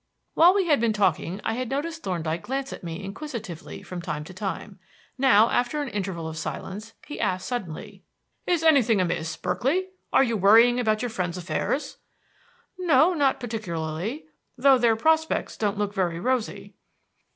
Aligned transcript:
While 0.33 0.55
we 0.55 0.65
had 0.65 0.81
been 0.81 0.93
talking 0.93 1.39
I 1.43 1.53
had 1.53 1.69
noticed 1.69 2.01
Thorndyke 2.01 2.41
glance 2.41 2.73
at 2.73 2.83
me 2.83 3.03
inquisitively 3.03 3.83
from 3.83 4.01
time 4.01 4.23
to 4.23 4.33
time. 4.33 4.79
Now 5.15 5.51
after 5.51 5.79
an 5.79 5.89
interval 5.89 6.27
of 6.27 6.39
silence, 6.39 6.93
he 7.05 7.19
asked 7.19 7.45
suddenly: 7.47 8.01
"Is 8.47 8.63
anything 8.63 8.99
amiss, 8.99 9.37
Berkeley? 9.37 9.89
Are 10.11 10.23
you 10.23 10.37
worrying 10.37 10.79
about 10.79 11.03
your 11.03 11.09
friends' 11.09 11.37
affairs?" 11.37 11.99
"No, 12.79 13.13
not 13.13 13.39
particularly; 13.39 14.25
though 14.57 14.79
their 14.79 14.95
prospects 14.95 15.55
don't 15.55 15.77
look 15.77 15.93
very 15.93 16.19
rosy." 16.19 16.73